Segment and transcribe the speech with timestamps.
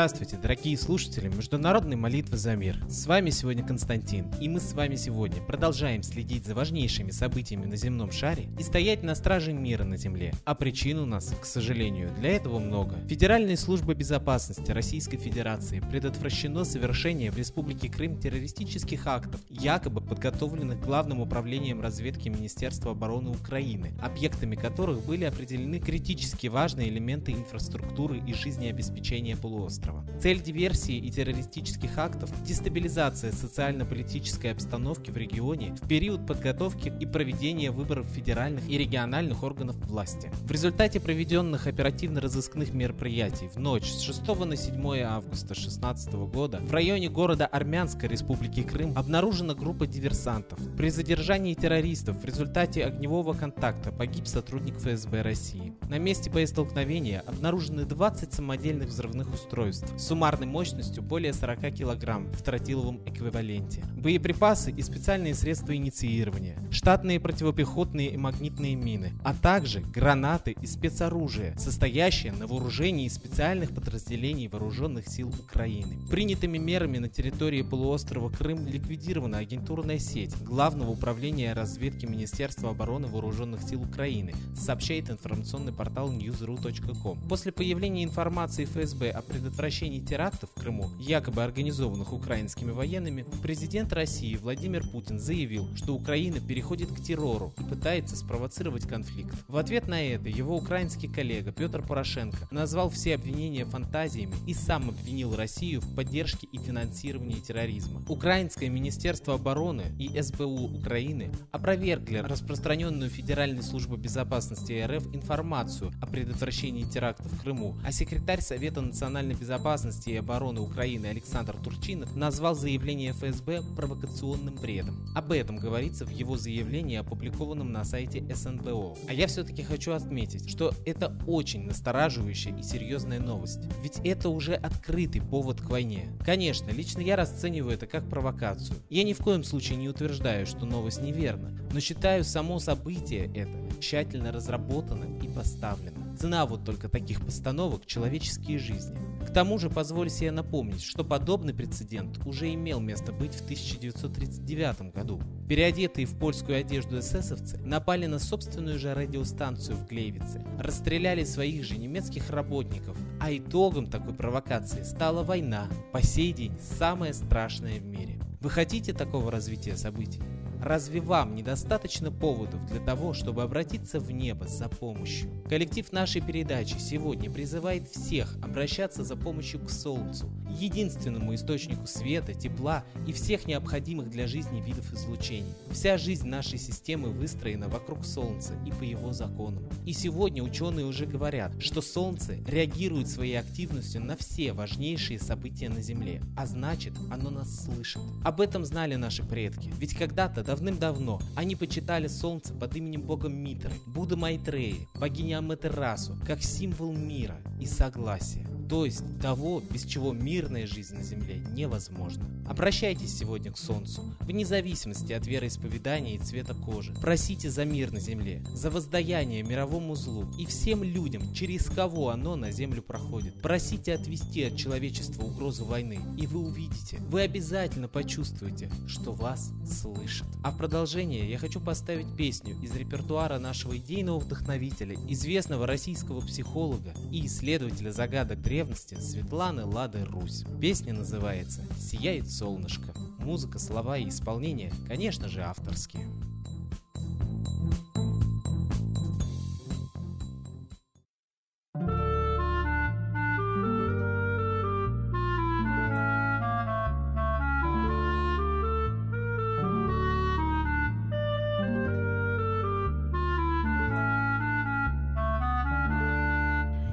[0.00, 2.82] Здравствуйте, дорогие слушатели Международной молитвы за мир.
[2.88, 7.76] С вами сегодня Константин, и мы с вами сегодня продолжаем следить за важнейшими событиями на
[7.76, 10.32] земном шаре и стоять на страже мира на земле.
[10.46, 12.96] А причин у нас, к сожалению, для этого много.
[13.08, 21.20] Федеральной службой безопасности Российской Федерации предотвращено совершение в Республике Крым террористических актов, якобы подготовленных Главным
[21.20, 29.36] управлением разведки Министерства обороны Украины, объектами которых были определены критически важные элементы инфраструктуры и жизнеобеспечения
[29.36, 30.04] полуострова острова.
[30.20, 37.70] Цель диверсии и террористических актов– дестабилизация социально-политической обстановки в регионе в период подготовки и проведения
[37.70, 40.30] выборов федеральных и региональных органов власти.
[40.42, 46.72] В результате проведенных оперативно-розыскных мероприятий в ночь с 6 на 7 августа 2016 года в
[46.72, 50.58] районе города Армянской Республики Крым обнаружена группа диверсантов.
[50.76, 55.72] При задержании террористов в результате огневого контакта погиб сотрудник ФСБ России.
[55.88, 62.42] На месте боестолкновения обнаружены 20 самодельных взрывных устройств устройств суммарной мощностью более 40 кг в
[62.42, 70.56] тротиловом эквиваленте, боеприпасы и специальные средства инициирования, штатные противопехотные и магнитные мины, а также гранаты
[70.60, 75.98] и спецоружие, состоящее на вооружении специальных подразделений вооруженных сил Украины.
[76.10, 83.62] Принятыми мерами на территории полуострова Крым ликвидирована агентурная сеть Главного управления разведки Министерства обороны вооруженных
[83.62, 87.28] сил Украины, сообщает информационный портал newsru.com.
[87.28, 93.92] После появления информации ФСБ о предотвращении предотвращении терактов в Крыму, якобы организованных украинскими военными, президент
[93.92, 99.34] России Владимир Путин заявил, что Украина переходит к террору и пытается спровоцировать конфликт.
[99.48, 104.88] В ответ на это его украинский коллега Петр Порошенко назвал все обвинения фантазиями и сам
[104.88, 108.02] обвинил Россию в поддержке и финансировании терроризма.
[108.08, 116.84] Украинское Министерство обороны и СБУ Украины опровергли распространенную Федеральной службой безопасности РФ информацию о предотвращении
[116.84, 122.54] терактов в Крыму, а секретарь Совета национальной безопасности безопасности и обороны Украины Александр Турчинов назвал
[122.54, 125.04] заявление ФСБ провокационным бредом.
[125.12, 128.96] Об этом говорится в его заявлении, опубликованном на сайте СНБО.
[129.08, 133.58] А я все-таки хочу отметить, что это очень настораживающая и серьезная новость.
[133.82, 136.16] Ведь это уже открытый повод к войне.
[136.24, 138.76] Конечно, лично я расцениваю это как провокацию.
[138.88, 143.80] Я ни в коем случае не утверждаю, что новость неверна, но считаю само событие это
[143.80, 146.16] тщательно разработанным и поставленным.
[146.16, 149.09] Цена вот только таких постановок– человеческие жизни.
[149.26, 154.92] К тому же, позволь себе напомнить, что подобный прецедент уже имел место быть в 1939
[154.92, 155.20] году.
[155.48, 161.76] Переодетые в польскую одежду эсэсовцы напали на собственную же радиостанцию в Глейвице, расстреляли своих же
[161.76, 168.18] немецких работников, а итогом такой провокации стала война, по сей день самая страшная в мире.
[168.40, 170.22] Вы хотите такого развития событий?
[170.62, 175.30] Разве вам недостаточно поводов для того, чтобы обратиться в небо за помощью?
[175.48, 182.84] Коллектив нашей передачи сегодня призывает всех обращаться за помощью к Солнцу, единственному источнику света, тепла
[183.06, 185.54] и всех необходимых для жизни видов излучений.
[185.70, 189.66] Вся жизнь нашей системы выстроена вокруг Солнца и по его законам.
[189.86, 195.80] И сегодня ученые уже говорят, что Солнце реагирует своей активностью на все важнейшие события на
[195.80, 198.02] Земле, а значит оно нас слышит.
[198.24, 201.20] Об этом знали наши предки, ведь когда-то Давным-давно.
[201.36, 207.66] Они почитали солнце под именем бога Митры, Будда Майтреи, богини Аматерасу, как символ мира и
[207.66, 212.24] согласия то есть того, без чего мирная жизнь на Земле невозможна.
[212.48, 216.94] Обращайтесь сегодня к Солнцу, вне зависимости от вероисповедания и цвета кожи.
[217.00, 222.36] Просите за мир на Земле, за воздаяние мировому злу и всем людям, через кого оно
[222.36, 223.42] на Землю проходит.
[223.42, 230.28] Просите отвести от человечества угрозу войны, и вы увидите, вы обязательно почувствуете, что вас слышат.
[230.44, 236.94] А в продолжение я хочу поставить песню из репертуара нашего идейного вдохновителя, известного российского психолога
[237.10, 240.44] и исследователя загадок древности древности Светланы Лады Русь.
[240.60, 242.92] Песня называется «Сияет солнышко».
[243.18, 246.04] Музыка, слова и исполнение, конечно же, авторские.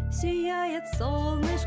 [0.09, 0.83] Сияет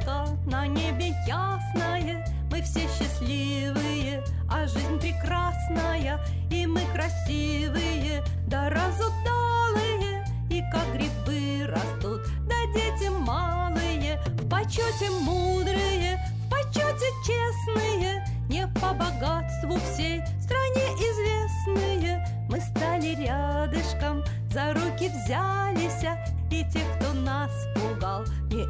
[0.01, 6.21] солнышко на небе ясное, Мы все счастливые, а жизнь прекрасная,
[6.51, 16.19] И мы красивые, да разудалые, И как грибы растут, да дети малые, В почете мудрые,
[16.37, 22.27] в почете честные, Не по богатству всей стране известные.
[22.49, 26.05] Мы стали рядышком, за руки взялись,
[26.51, 28.65] И те, кто нас пугал, не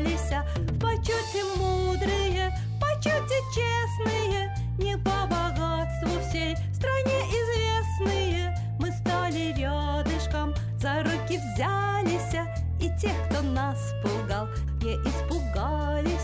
[0.00, 8.56] испугались, в почете мудрые, почете честные, не по богатству всей стране известные.
[8.78, 12.36] Мы стали рядышком, за руки взялись,
[12.80, 14.48] и тех, кто нас пугал,
[14.82, 16.19] не испугались.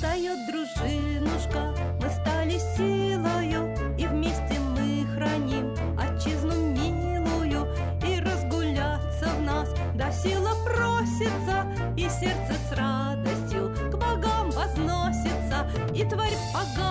[0.00, 7.68] Встает дружинушка, мы стали силою, и вместе мы храним отчизну милую,
[8.02, 11.66] и разгуляться в нас да сила просится,
[11.98, 16.89] и сердце с радостью к богам возносится, и тварь поганая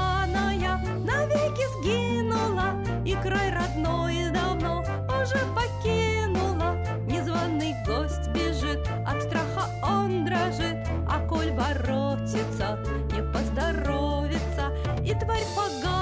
[15.09, 15.98] и тварь поганая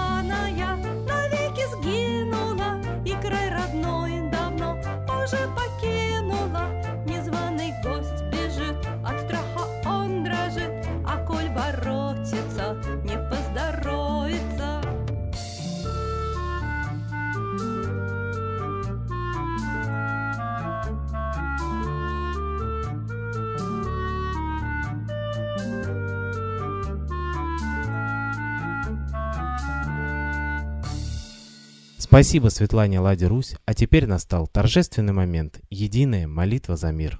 [32.07, 37.19] Спасибо Светлане Ладе Русь, а теперь настал торжественный момент– единая молитва за мир.